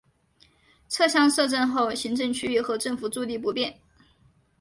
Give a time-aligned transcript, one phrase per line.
[0.89, 3.79] 撤乡设镇后行政区域和政府驻地不变。